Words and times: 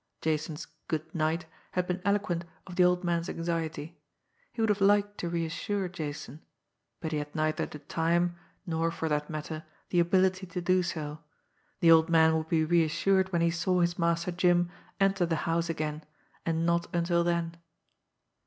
Jason's 0.19 0.65
"good 0.87 1.13
night" 1.13 1.45
had 1.73 1.85
been 1.85 2.01
eloquent 2.03 2.43
of 2.65 2.75
the 2.75 2.83
old 2.83 3.03
man's 3.03 3.29
anxiety. 3.29 3.99
He 4.51 4.59
would 4.59 4.69
have 4.69 4.81
liked 4.81 5.19
to 5.19 5.29
reassure 5.29 5.87
Jason 5.87 6.41
but 7.01 7.11
he 7.11 7.19
had 7.19 7.35
neither 7.35 7.67
the 7.67 7.77
time, 7.77 8.35
nor, 8.65 8.89
for 8.89 9.07
that 9.09 9.29
matter, 9.29 9.63
the 9.89 9.99
ability 9.99 10.47
to 10.47 10.59
do 10.59 10.81
so. 10.81 11.19
The 11.81 11.91
old 11.91 12.09
man 12.09 12.35
would 12.35 12.49
be 12.49 12.65
reassured 12.65 13.31
when 13.31 13.43
he 13.43 13.51
saw 13.51 13.79
his 13.81 13.99
Master 13.99 14.31
Jim 14.31 14.71
enter 14.99 15.27
the 15.27 15.35
house 15.45 15.69
again 15.69 16.03
and 16.47 16.65
not 16.65 16.87
until 16.95 17.23
then! 17.23 17.57